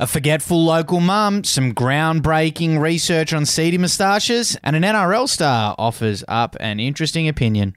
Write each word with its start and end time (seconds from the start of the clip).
A 0.00 0.06
forgetful 0.06 0.64
local 0.64 1.00
mum, 1.00 1.42
some 1.42 1.74
groundbreaking 1.74 2.78
research 2.78 3.32
on 3.32 3.44
seedy 3.44 3.78
moustaches, 3.78 4.56
and 4.62 4.76
an 4.76 4.84
NRL 4.84 5.28
star 5.28 5.74
offers 5.76 6.22
up 6.28 6.56
an 6.60 6.78
interesting 6.78 7.26
opinion. 7.26 7.74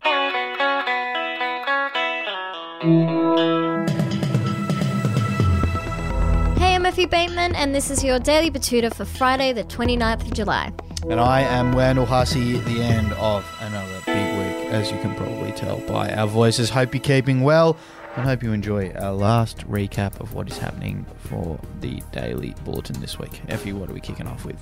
Hey, 6.59 6.75
I'm 6.75 6.85
Effie 6.85 7.07
Bateman, 7.07 7.55
and 7.55 7.73
this 7.73 7.89
is 7.89 8.03
your 8.03 8.19
Daily 8.19 8.51
Betoota 8.51 8.93
for 8.93 9.05
Friday, 9.05 9.51
the 9.51 9.63
29th 9.63 10.21
of 10.21 10.33
July. 10.35 10.71
And 11.09 11.19
I 11.19 11.41
am 11.41 11.71
Wendell 11.71 12.05
Hussey 12.05 12.55
at 12.55 12.65
the 12.65 12.83
end 12.83 13.11
of 13.13 13.43
another 13.61 13.99
big 14.05 14.37
week, 14.37 14.71
as 14.71 14.91
you 14.91 14.99
can 14.99 15.15
probably 15.15 15.53
tell 15.53 15.79
by 15.87 16.13
our 16.13 16.27
voices. 16.27 16.69
Hope 16.69 16.93
you're 16.93 17.01
keeping 17.01 17.41
well 17.41 17.77
and 18.15 18.25
hope 18.25 18.43
you 18.43 18.51
enjoy 18.51 18.91
our 18.91 19.13
last 19.13 19.59
recap 19.69 20.19
of 20.19 20.33
what 20.33 20.49
is 20.49 20.57
happening 20.57 21.05
for 21.17 21.59
the 21.79 22.01
Daily 22.11 22.53
Bulletin 22.65 22.99
this 22.99 23.17
week. 23.17 23.41
Effie, 23.47 23.73
what 23.73 23.89
are 23.89 23.93
we 23.93 24.01
kicking 24.01 24.27
off 24.27 24.45
with? 24.45 24.57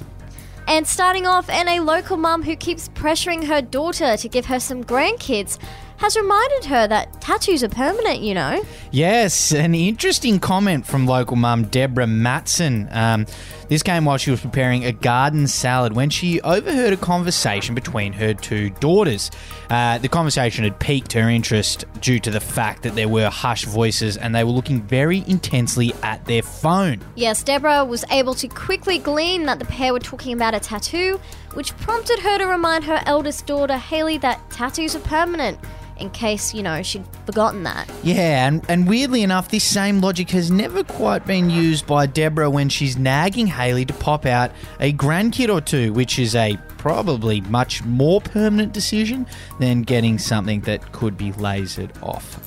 And 0.68 0.86
starting 0.86 1.26
off, 1.26 1.50
and 1.50 1.68
a 1.68 1.80
local 1.80 2.16
mum 2.16 2.44
who 2.44 2.56
keeps 2.56 2.90
pressuring 2.90 3.46
her 3.48 3.62
daughter 3.62 4.18
to 4.18 4.30
give 4.30 4.46
her 4.46 4.60
some 4.60 4.84
grandkids 4.84 5.58
has 6.00 6.16
reminded 6.16 6.66
her 6.66 6.88
that 6.88 7.22
tattoos 7.22 7.64
are 7.64 7.70
permanent, 7.70 8.20
you 8.20 8.34
know. 8.34 8.64
Yes, 8.92 9.52
an 9.52 9.76
interesting 9.76 10.40
comment 10.40 10.86
from 10.86 11.06
local 11.06 11.36
mum 11.36 11.66
Deborah 11.66 12.08
Matson. 12.08 12.88
Um, 12.92 13.26
this 13.68 13.84
came 13.84 14.06
while 14.06 14.18
she 14.18 14.32
was 14.32 14.42
preparing 14.42 14.86
a 14.86 14.92
garden 14.92 15.46
salad 15.46 15.94
when 15.94 16.10
she 16.10 16.42
overheard 16.42 16.92
a 16.94 16.98
conversation 16.98 17.76
between 17.76 18.14
her 18.14 18.34
two 18.34 18.72
daughters. 18.72 19.30
Uh, 19.70 20.00
the 20.00 20.08
conversation 20.08 20.64
had 20.64 20.80
piqued 20.80 21.14
her 21.14 21.30
interest 21.30 21.86
due 22.02 22.20
to 22.20 22.32
the 22.32 22.40
fact 22.40 22.82
that 22.84 22.96
there 22.96 23.10
were 23.10 23.30
hushed 23.30 23.66
voices 23.66 24.18
and 24.18 24.34
they 24.34 24.44
were 24.44 24.52
looking 24.52 24.82
very 24.82 25.24
intensely 25.28 25.94
at 26.02 26.26
their 26.26 26.42
phone. 26.42 27.00
Yes, 27.16 27.44
Deborah 27.44 27.86
was 27.86 28.04
able 28.10 28.34
to 28.36 28.48
quickly 28.48 28.98
glean 28.98 29.46
that 29.46 29.60
the 29.60 29.66
pair 29.66 29.94
were 29.94 30.00
talking 30.00 30.34
about 30.34 30.56
a 30.56 30.60
tattoo, 30.60 31.20
which 31.54 31.76
prompted 31.78 32.20
her 32.20 32.38
to 32.38 32.46
remind 32.46 32.84
her 32.86 33.02
eldest 33.06 33.46
daughter, 33.46 33.78
Haley, 33.78 34.18
that 34.20 34.40
tattoos 34.50 34.96
are 34.96 35.02
permanent 35.02 35.60
in 36.00 36.10
case, 36.10 36.54
you 36.54 36.64
know, 36.64 36.82
she'd 36.82 37.06
forgotten 37.26 37.64
that. 37.64 37.90
Yeah, 38.04 38.48
and, 38.48 38.66
and 38.70 38.88
weirdly 38.88 39.22
enough, 39.22 39.50
this 39.50 39.64
same 39.64 40.02
logic 40.02 40.30
has 40.32 40.50
never 40.50 40.84
quite 40.84 41.26
been 41.26 41.50
used 41.50 41.86
by 41.86 42.06
Deborah 42.06 42.50
when 42.50 42.70
she's 42.70 42.98
nagging 42.98 43.48
Haley 43.48 43.86
to 43.86 43.94
pop 43.94 44.26
out 44.26 44.52
a 44.80 44.94
grandkid 44.94 45.54
or 45.54 45.62
two, 45.62 45.94
which 45.94 46.18
is 46.18 46.36
a 46.36 46.58
probably 46.78 47.42
much 47.42 47.84
more 47.84 48.22
permanent 48.22 48.74
decision 48.74 49.28
than 49.60 49.82
getting 49.82 50.18
something 50.18 50.62
that 50.62 50.92
could 50.92 51.18
be 51.18 51.32
lasered 51.34 51.92
off. 52.02 52.40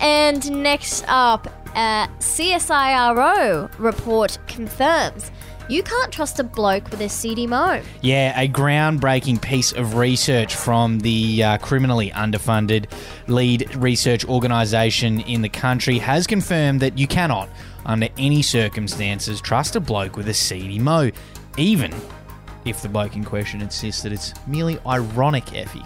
And 0.00 0.62
next 0.62 1.04
up, 1.08 1.46
uh, 1.74 2.06
CSIRO 2.18 3.70
report 3.78 4.38
confirms 4.46 5.30
you 5.68 5.82
can't 5.82 6.12
trust 6.12 6.38
a 6.38 6.44
bloke 6.44 6.90
with 6.90 7.00
a 7.00 7.08
seedy 7.08 7.46
mo. 7.46 7.82
Yeah, 8.00 8.38
a 8.40 8.48
groundbreaking 8.48 9.40
piece 9.40 9.72
of 9.72 9.96
research 9.96 10.54
from 10.54 11.00
the 11.00 11.42
uh, 11.42 11.58
criminally 11.58 12.10
underfunded 12.10 12.90
lead 13.28 13.74
research 13.76 14.24
organisation 14.24 15.20
in 15.20 15.42
the 15.42 15.48
country 15.48 15.98
has 15.98 16.26
confirmed 16.26 16.80
that 16.80 16.98
you 16.98 17.06
cannot, 17.06 17.48
under 17.86 18.08
any 18.18 18.42
circumstances, 18.42 19.40
trust 19.40 19.76
a 19.76 19.80
bloke 19.80 20.16
with 20.16 20.28
a 20.28 20.34
seedy 20.34 20.78
mo, 20.78 21.10
even 21.56 21.92
if 22.64 22.82
the 22.82 22.88
bloke 22.88 23.16
in 23.16 23.24
question 23.24 23.60
insists 23.60 24.02
that 24.02 24.12
it's 24.12 24.32
merely 24.46 24.78
ironic, 24.86 25.54
Effie. 25.56 25.82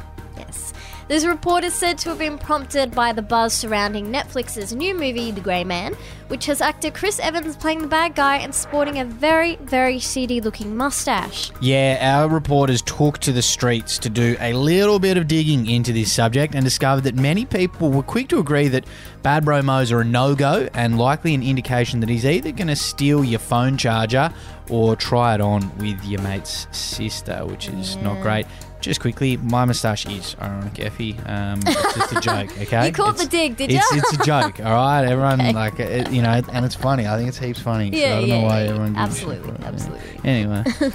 This 1.09 1.25
report 1.25 1.63
is 1.63 1.73
said 1.73 1.99
to 1.99 2.09
have 2.09 2.19
been 2.19 2.37
prompted 2.37 2.91
by 2.91 3.13
the 3.13 3.23
buzz 3.23 3.53
surrounding 3.53 4.11
Netflix's 4.13 4.75
new 4.75 4.93
movie, 4.93 5.31
The 5.31 5.41
Grey 5.41 5.63
Man, 5.63 5.95
which 6.27 6.47
has 6.47 6.61
actor 6.61 6.91
Chris 6.91 7.21
Evans 7.21 7.57
playing 7.57 7.83
the 7.83 7.87
bad 7.87 8.17
guy 8.17 8.39
and 8.39 8.53
sporting 8.53 8.99
a 8.99 9.05
very, 9.05 9.55
very 9.55 10.01
seedy 10.01 10.41
looking 10.41 10.77
mustache. 10.77 11.53
Yeah, 11.61 11.99
our 12.01 12.29
reporters 12.29 12.83
took 12.83 13.19
to 13.19 13.31
the 13.31 13.41
streets 13.41 13.99
to 13.99 14.11
do 14.11 14.37
a 14.41 14.53
little 14.53 14.99
bit 14.99 15.17
of 15.17 15.29
digging 15.29 15.71
into 15.71 15.93
this 15.93 16.11
subject 16.11 16.57
and 16.57 16.65
discovered 16.65 17.03
that 17.03 17.15
many 17.15 17.45
people 17.45 17.93
were 17.93 18.03
quick 18.03 18.27
to 18.31 18.41
agree 18.41 18.67
that 18.67 18.85
bad 19.23 19.45
bromos 19.45 19.93
are 19.93 20.01
a 20.01 20.05
no 20.05 20.35
go 20.35 20.69
and 20.75 20.99
likely 20.99 21.35
an 21.35 21.43
indication 21.45 22.01
that 22.01 22.09
he's 22.09 22.27
either 22.27 22.51
going 22.51 22.67
to 22.67 22.75
steal 22.75 23.23
your 23.23 23.39
phone 23.39 23.77
charger 23.77 24.35
or 24.71 24.97
try 24.97 25.35
it 25.35 25.41
on 25.41 25.77
with 25.79 26.03
your 26.05 26.21
mate's 26.23 26.67
sister, 26.73 27.45
which 27.47 27.69
is 27.69 27.97
not 27.97 28.21
great. 28.23 28.47
Just 28.81 29.01
quickly, 29.01 29.37
my 29.39 29.65
moustache 29.65 30.07
is 30.07 30.37
ironic, 30.41 30.79
Effie. 30.79 31.17
Um, 31.27 31.61
it's 31.67 31.95
just 31.97 32.13
a 32.13 32.21
joke, 32.21 32.57
okay? 32.61 32.87
You 32.87 32.93
caught 32.93 33.15
It's- 33.15 33.25
the 33.25 33.29
dig, 33.31 33.57
did 33.57 33.73
it's, 33.73 33.91
ya? 33.93 33.99
it's 33.99 34.13
a 34.13 34.25
joke, 34.25 34.61
all 34.61 34.73
right? 34.75 35.05
Everyone, 35.09 35.41
Okay. 35.41 35.53
like, 35.53 35.81
it, 35.81 36.13
you 36.13 36.23
know, 36.23 36.41
and 36.53 36.65
it's 36.65 36.75
funny. 36.75 37.07
I 37.07 37.17
think 37.17 37.29
it's 37.29 37.39
heaps 37.39 37.59
funny. 37.61 37.91
so 37.91 37.99
Yeah, 37.99 38.07
I 38.17 38.21
don't 38.21 38.29
yeah, 38.29 38.41
know 38.41 38.47
why 38.47 38.63
yeah, 38.65 38.71
everyone 38.71 38.93
gives 38.95 39.17
a 39.17 39.19
shit 39.21 39.29
absolutely, 39.29 39.55
it. 39.55 39.65
absolutely. 39.67 40.31
Anyway. 40.31 40.65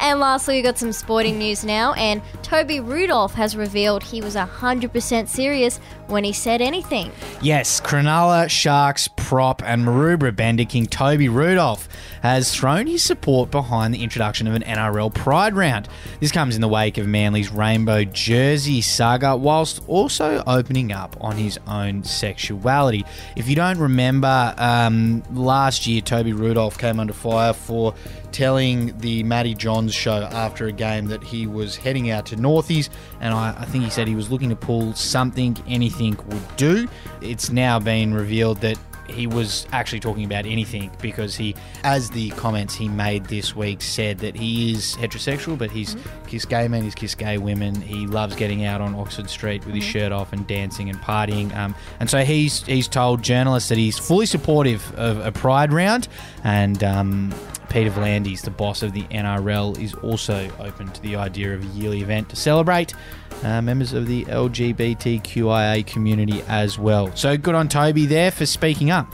And 0.00 0.18
lastly, 0.18 0.56
we 0.56 0.62
got 0.62 0.78
some 0.78 0.90
sporting 0.90 1.38
news 1.38 1.64
now, 1.64 1.92
and 1.92 2.20
Toby 2.52 2.80
Rudolf 2.80 3.32
has 3.32 3.56
revealed 3.56 4.02
he 4.02 4.20
was 4.20 4.36
100% 4.36 5.26
serious 5.26 5.78
when 6.08 6.22
he 6.22 6.34
said 6.34 6.60
anything. 6.60 7.10
Yes, 7.40 7.80
Cronulla 7.80 8.50
Sharks 8.50 9.08
prop 9.08 9.62
and 9.64 9.86
Maroubra 9.86 10.36
Bender 10.36 10.66
King 10.66 10.84
Toby 10.84 11.30
Rudolf 11.30 11.88
has 12.22 12.54
thrown 12.54 12.86
his 12.86 13.02
support 13.02 13.50
behind 13.50 13.94
the 13.94 14.02
introduction 14.02 14.46
of 14.46 14.52
an 14.52 14.64
NRL 14.64 15.14
Pride 15.14 15.54
round. 15.54 15.88
This 16.20 16.30
comes 16.30 16.54
in 16.54 16.60
the 16.60 16.68
wake 16.68 16.98
of 16.98 17.06
Manly's 17.08 17.50
rainbow 17.50 18.04
jersey 18.04 18.82
saga, 18.82 19.34
whilst 19.34 19.82
also 19.88 20.44
opening 20.46 20.92
up 20.92 21.16
on 21.22 21.38
his 21.38 21.58
own 21.66 22.04
sexuality. 22.04 23.06
If 23.34 23.48
you 23.48 23.56
don't 23.56 23.78
remember, 23.78 24.54
um, 24.58 25.22
last 25.32 25.86
year 25.86 26.02
Toby 26.02 26.34
Rudolf 26.34 26.76
came 26.76 27.00
under 27.00 27.14
fire 27.14 27.54
for 27.54 27.94
telling 28.32 28.96
the 28.98 29.22
Matty 29.22 29.54
Johns 29.54 29.94
show 29.94 30.22
after 30.32 30.66
a 30.66 30.72
game 30.72 31.06
that 31.06 31.22
he 31.22 31.46
was 31.46 31.76
heading 31.76 32.10
out 32.10 32.26
to 32.26 32.36
Northies, 32.42 32.88
and 33.20 33.32
I, 33.32 33.54
I 33.58 33.64
think 33.64 33.84
he 33.84 33.90
said 33.90 34.08
he 34.08 34.14
was 34.14 34.30
looking 34.30 34.48
to 34.50 34.56
pull 34.56 34.94
something 34.94 35.56
anything 35.66 36.16
would 36.26 36.56
do. 36.56 36.88
It's 37.20 37.50
now 37.50 37.78
been 37.78 38.12
revealed 38.12 38.58
that 38.58 38.78
he 39.12 39.26
was 39.26 39.66
actually 39.72 40.00
talking 40.00 40.24
about 40.24 40.46
anything 40.46 40.90
because 41.00 41.36
he, 41.36 41.54
as 41.84 42.10
the 42.10 42.30
comments 42.30 42.74
he 42.74 42.88
made 42.88 43.26
this 43.26 43.54
week 43.54 43.82
said 43.82 44.18
that 44.18 44.34
he 44.34 44.72
is 44.72 44.96
heterosexual, 44.96 45.56
but 45.56 45.70
he's 45.70 45.96
kiss 46.26 46.44
gay 46.44 46.68
men, 46.68 46.82
he's 46.82 46.94
kiss 46.94 47.14
gay 47.14 47.38
women. 47.38 47.80
He 47.80 48.06
loves 48.06 48.34
getting 48.36 48.64
out 48.64 48.80
on 48.80 48.94
Oxford 48.94 49.28
Street 49.28 49.64
with 49.64 49.74
his 49.74 49.84
shirt 49.84 50.12
off 50.12 50.32
and 50.32 50.46
dancing 50.46 50.88
and 50.88 50.98
partying. 50.98 51.54
Um, 51.54 51.74
and 52.00 52.08
so 52.08 52.24
he's 52.24 52.62
he's 52.64 52.88
told 52.88 53.22
journalists 53.22 53.68
that 53.68 53.78
he's 53.78 53.98
fully 53.98 54.26
supportive 54.26 54.92
of 54.94 55.18
a 55.24 55.32
Pride 55.32 55.72
round, 55.72 56.08
and 56.44 56.82
um, 56.84 57.34
Peter 57.72 57.90
V'landys, 57.90 58.42
the 58.42 58.50
boss 58.50 58.82
of 58.82 58.92
the 58.92 59.02
NRL, 59.04 59.80
is 59.80 59.94
also 59.94 60.50
open 60.60 60.90
to 60.92 61.00
the 61.02 61.16
idea 61.16 61.54
of 61.54 61.62
a 61.62 61.66
yearly 61.68 62.02
event 62.02 62.28
to 62.28 62.36
celebrate 62.36 62.92
uh, 63.42 63.62
members 63.62 63.92
of 63.92 64.06
the 64.06 64.24
LGBTQIA 64.26 65.86
community 65.86 66.42
as 66.48 66.78
well. 66.78 67.14
So 67.14 67.36
good 67.36 67.54
on 67.54 67.68
Toby 67.68 68.06
there 68.06 68.30
for 68.30 68.46
speaking 68.46 68.90
up. 68.90 69.12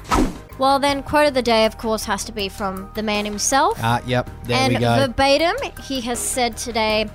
Well, 0.59 0.81
then, 0.81 1.05
quote 1.05 1.29
of 1.29 1.35
the 1.35 1.43
day, 1.43 1.67
of 1.67 1.79
course, 1.79 2.05
has 2.05 2.25
to 2.25 2.33
be 2.33 2.49
from 2.49 2.91
the 2.95 3.03
man 3.03 3.25
himself. 3.25 3.79
Ah, 3.81 4.03
yep, 4.07 4.29
there 4.45 4.57
and 4.59 4.75
we 4.75 4.81
go. 4.81 4.89
And 4.89 5.15
verbatim, 5.15 5.57
he 5.85 6.01
has 6.01 6.19
said 6.19 6.57
today 6.57 7.09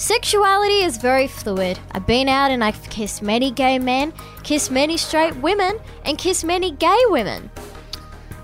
Sexuality 0.00 0.82
is 0.82 0.96
very 0.96 1.26
fluid. 1.26 1.78
I've 1.92 2.06
been 2.06 2.26
out 2.26 2.50
and 2.50 2.64
I've 2.64 2.82
kissed 2.88 3.20
many 3.20 3.50
gay 3.50 3.78
men, 3.78 4.14
kissed 4.44 4.70
many 4.70 4.96
straight 4.96 5.36
women, 5.36 5.78
and 6.06 6.16
kissed 6.16 6.42
many 6.42 6.70
gay 6.70 6.98
women. 7.08 7.50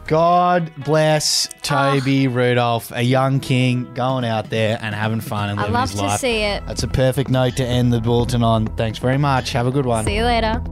God 0.06 0.72
bless 0.77 1.49
Toby 1.62 2.28
oh. 2.28 2.31
Rudolf, 2.31 2.93
a 2.94 3.03
young 3.03 3.41
king 3.41 3.93
going 3.94 4.25
out 4.25 4.50
there 4.50 4.78
and 4.81 4.94
having 4.94 5.21
fun 5.21 5.50
and 5.50 5.59
living 5.59 5.75
his 5.81 5.94
life. 5.94 6.03
I 6.03 6.06
love 6.06 6.12
to 6.12 6.19
see 6.19 6.43
it. 6.43 6.67
That's 6.67 6.83
a 6.83 6.89
perfect 6.89 7.31
note 7.31 7.56
to 7.56 7.65
end 7.65 7.93
the 7.93 8.00
bulletin 8.00 8.43
on. 8.43 8.67
Thanks 8.77 8.99
very 8.99 9.19
much. 9.19 9.53
Have 9.53 9.67
a 9.67 9.72
good 9.72 9.87
one. 9.87 10.05
See 10.05 10.17
you 10.17 10.25
later. 10.25 10.62